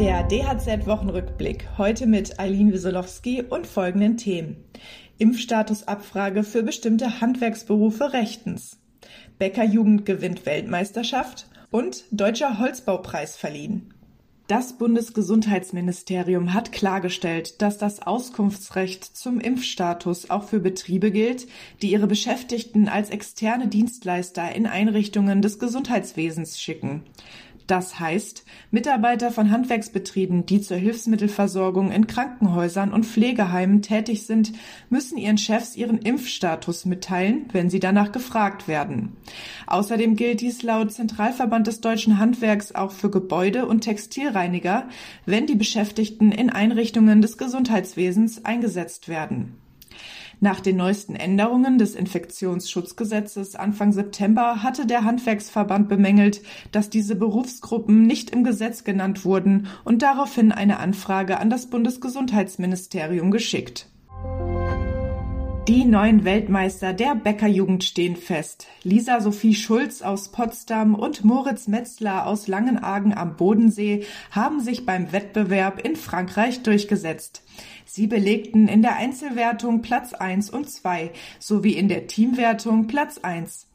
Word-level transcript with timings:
Der 0.00 0.22
DHZ-Wochenrückblick. 0.22 1.76
Heute 1.76 2.06
mit 2.06 2.40
Eileen 2.40 2.72
Wiesolowski 2.72 3.42
und 3.42 3.66
folgenden 3.66 4.16
Themen. 4.16 4.56
Impfstatusabfrage 5.18 6.42
für 6.42 6.62
bestimmte 6.62 7.20
Handwerksberufe 7.20 8.14
rechtens. 8.14 8.78
Bäckerjugend 9.38 10.06
gewinnt 10.06 10.46
Weltmeisterschaft 10.46 11.50
und 11.70 12.04
Deutscher 12.12 12.58
Holzbaupreis 12.58 13.36
verliehen. 13.36 13.92
Das 14.50 14.72
Bundesgesundheitsministerium 14.72 16.54
hat 16.54 16.72
klargestellt, 16.72 17.62
dass 17.62 17.78
das 17.78 18.02
Auskunftsrecht 18.02 19.04
zum 19.04 19.38
Impfstatus 19.38 20.28
auch 20.28 20.42
für 20.42 20.58
Betriebe 20.58 21.12
gilt, 21.12 21.46
die 21.82 21.92
ihre 21.92 22.08
Beschäftigten 22.08 22.88
als 22.88 23.10
externe 23.10 23.68
Dienstleister 23.68 24.52
in 24.52 24.66
Einrichtungen 24.66 25.40
des 25.40 25.60
Gesundheitswesens 25.60 26.58
schicken. 26.58 27.04
Das 27.70 28.00
heißt, 28.00 28.44
Mitarbeiter 28.72 29.30
von 29.30 29.52
Handwerksbetrieben, 29.52 30.44
die 30.44 30.60
zur 30.60 30.76
Hilfsmittelversorgung 30.76 31.92
in 31.92 32.08
Krankenhäusern 32.08 32.92
und 32.92 33.06
Pflegeheimen 33.06 33.80
tätig 33.80 34.26
sind, 34.26 34.50
müssen 34.88 35.16
ihren 35.16 35.38
Chefs 35.38 35.76
ihren 35.76 35.98
Impfstatus 35.98 36.84
mitteilen, 36.84 37.48
wenn 37.52 37.70
sie 37.70 37.78
danach 37.78 38.10
gefragt 38.10 38.66
werden. 38.66 39.12
Außerdem 39.68 40.16
gilt 40.16 40.40
dies 40.40 40.64
laut 40.64 40.90
Zentralverband 40.90 41.68
des 41.68 41.80
deutschen 41.80 42.18
Handwerks 42.18 42.74
auch 42.74 42.90
für 42.90 43.08
Gebäude- 43.08 43.66
und 43.66 43.82
Textilreiniger, 43.82 44.88
wenn 45.24 45.46
die 45.46 45.54
Beschäftigten 45.54 46.32
in 46.32 46.50
Einrichtungen 46.50 47.22
des 47.22 47.38
Gesundheitswesens 47.38 48.44
eingesetzt 48.44 49.08
werden. 49.08 49.60
Nach 50.42 50.60
den 50.60 50.76
neuesten 50.76 51.16
Änderungen 51.16 51.76
des 51.76 51.94
Infektionsschutzgesetzes 51.94 53.56
Anfang 53.56 53.92
September 53.92 54.62
hatte 54.62 54.86
der 54.86 55.04
Handwerksverband 55.04 55.90
bemängelt, 55.90 56.40
dass 56.72 56.88
diese 56.88 57.14
Berufsgruppen 57.14 58.06
nicht 58.06 58.30
im 58.30 58.42
Gesetz 58.42 58.82
genannt 58.82 59.26
wurden 59.26 59.66
und 59.84 60.00
daraufhin 60.00 60.50
eine 60.50 60.78
Anfrage 60.78 61.38
an 61.38 61.50
das 61.50 61.66
Bundesgesundheitsministerium 61.66 63.30
geschickt. 63.30 63.90
Die 65.70 65.84
neuen 65.84 66.24
Weltmeister 66.24 66.92
der 66.92 67.14
Bäckerjugend 67.14 67.84
stehen 67.84 68.16
fest. 68.16 68.66
Lisa 68.82 69.20
Sophie 69.20 69.54
Schulz 69.54 70.02
aus 70.02 70.32
Potsdam 70.32 70.96
und 70.96 71.24
Moritz 71.24 71.68
Metzler 71.68 72.26
aus 72.26 72.48
Langenargen 72.48 73.16
am 73.16 73.36
Bodensee 73.36 74.04
haben 74.32 74.58
sich 74.58 74.84
beim 74.84 75.12
Wettbewerb 75.12 75.86
in 75.86 75.94
Frankreich 75.94 76.64
durchgesetzt. 76.64 77.44
Sie 77.84 78.08
belegten 78.08 78.66
in 78.66 78.82
der 78.82 78.96
Einzelwertung 78.96 79.80
Platz 79.80 80.12
1 80.12 80.50
und 80.50 80.68
2 80.68 81.12
sowie 81.38 81.74
in 81.74 81.86
der 81.86 82.08
Teamwertung 82.08 82.88
Platz 82.88 83.18
1. 83.18 83.68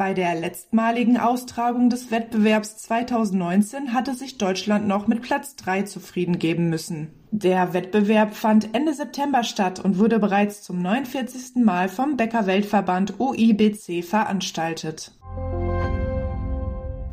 Bei 0.00 0.14
der 0.14 0.34
letztmaligen 0.34 1.18
Austragung 1.18 1.90
des 1.90 2.10
Wettbewerbs 2.10 2.78
2019 2.78 3.92
hatte 3.92 4.14
sich 4.14 4.38
Deutschland 4.38 4.88
noch 4.88 5.08
mit 5.08 5.20
Platz 5.20 5.56
3 5.56 5.82
zufrieden 5.82 6.38
geben 6.38 6.70
müssen. 6.70 7.08
Der 7.32 7.74
Wettbewerb 7.74 8.34
fand 8.34 8.74
Ende 8.74 8.94
September 8.94 9.44
statt 9.44 9.78
und 9.78 9.98
wurde 9.98 10.18
bereits 10.18 10.62
zum 10.62 10.80
49. 10.80 11.62
Mal 11.62 11.90
vom 11.90 12.16
Bäcker-Weltverband 12.16 13.20
UIBC 13.20 14.02
veranstaltet. 14.02 15.12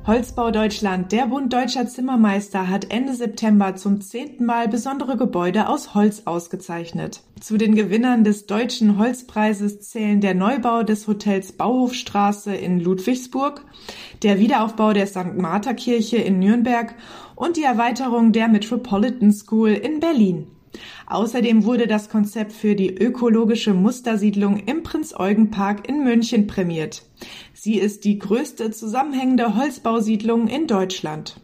Holzbau 0.08 0.52
Deutschland, 0.52 1.12
der 1.12 1.28
Bund 1.28 1.52
Deutscher 1.52 1.86
Zimmermeister, 1.86 2.70
hat 2.70 2.92
Ende 2.92 3.14
September 3.14 3.76
zum 3.76 4.00
zehnten 4.00 4.46
Mal 4.46 4.70
besondere 4.70 5.18
Gebäude 5.18 5.68
aus 5.68 5.96
Holz 5.96 6.22
ausgezeichnet. 6.24 7.24
Zu 7.42 7.58
den 7.58 7.76
Gewinnern 7.76 8.24
des 8.24 8.46
Deutschen 8.46 8.98
Holzpreises 8.98 9.82
zählen 9.82 10.22
der 10.22 10.34
Neubau 10.34 10.84
des 10.84 11.10
Hotels 11.10 11.52
Bauhofstraße 11.52 12.56
in 12.56 12.80
Ludwigsburg, 12.80 13.66
der 14.24 14.40
Wiederaufbau 14.40 14.94
der 14.94 15.08
St. 15.08 15.36
Martha 15.36 15.74
Kirche 15.74 16.16
in 16.16 16.40
Nürnberg 16.40 16.96
und 17.36 17.58
die 17.58 17.64
Erweiterung 17.64 18.32
der 18.32 18.48
Metropolitan 18.48 19.34
School 19.34 19.72
in 19.72 20.00
Berlin. 20.00 20.48
Außerdem 21.08 21.64
wurde 21.64 21.88
das 21.88 22.10
Konzept 22.10 22.54
für 22.54 22.76
die 22.76 22.94
ökologische 22.94 23.74
Mustersiedlung 23.74 24.58
im 24.58 24.84
Prinz-Eugen-Park 24.84 25.88
in 25.88 26.04
München 26.04 26.48
prämiert. 26.48 27.04
Sie 27.54 27.76
ist 27.76 28.06
die 28.06 28.20
größte 28.20 28.72
zusammenhängende 28.72 29.56
Holzbausiedlung 29.56 30.48
in 30.48 30.68
Deutschland. 30.68 31.40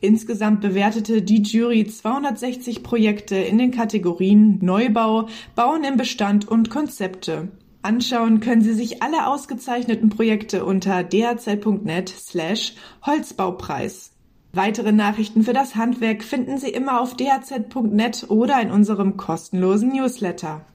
Insgesamt 0.00 0.62
bewertete 0.62 1.20
die 1.20 1.42
Jury 1.42 1.86
260 1.86 2.82
Projekte 2.82 3.36
in 3.36 3.58
den 3.58 3.70
Kategorien 3.70 4.58
Neubau, 4.62 5.28
Bauen 5.54 5.84
im 5.84 5.96
Bestand 5.96 6.48
und 6.48 6.70
Konzepte. 6.70 7.48
Anschauen 7.82 8.40
können 8.40 8.62
Sie 8.62 8.74
sich 8.74 9.02
alle 9.02 9.26
ausgezeichneten 9.26 10.10
Projekte 10.10 10.64
unter 10.64 11.02
dhz.net 11.02 12.08
slash 12.08 12.74
Holzbaupreis. 13.04 14.12
Weitere 14.52 14.90
Nachrichten 14.90 15.44
für 15.44 15.52
das 15.52 15.76
Handwerk 15.76 16.24
finden 16.24 16.58
Sie 16.58 16.70
immer 16.70 17.00
auf 17.00 17.14
dhz.net 17.16 18.26
oder 18.28 18.60
in 18.60 18.72
unserem 18.72 19.16
kostenlosen 19.16 19.90
Newsletter. 19.90 20.66